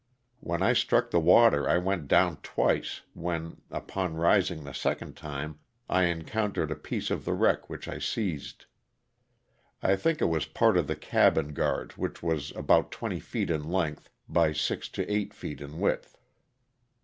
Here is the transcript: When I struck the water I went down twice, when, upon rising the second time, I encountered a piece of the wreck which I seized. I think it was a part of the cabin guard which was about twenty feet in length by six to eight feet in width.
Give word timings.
When 0.39 0.63
I 0.63 0.73
struck 0.73 1.11
the 1.11 1.19
water 1.19 1.69
I 1.69 1.77
went 1.77 2.07
down 2.07 2.37
twice, 2.37 3.01
when, 3.13 3.61
upon 3.69 4.15
rising 4.15 4.63
the 4.63 4.73
second 4.73 5.15
time, 5.15 5.59
I 5.87 6.05
encountered 6.05 6.71
a 6.71 6.75
piece 6.75 7.11
of 7.11 7.23
the 7.23 7.33
wreck 7.35 7.69
which 7.69 7.87
I 7.87 7.99
seized. 7.99 8.65
I 9.83 9.95
think 9.95 10.19
it 10.19 10.25
was 10.25 10.47
a 10.47 10.49
part 10.49 10.75
of 10.75 10.87
the 10.87 10.95
cabin 10.95 11.53
guard 11.53 11.91
which 11.97 12.23
was 12.23 12.49
about 12.55 12.91
twenty 12.91 13.19
feet 13.19 13.51
in 13.51 13.69
length 13.69 14.09
by 14.27 14.53
six 14.53 14.89
to 14.89 15.05
eight 15.07 15.35
feet 15.35 15.61
in 15.61 15.79
width. 15.79 16.17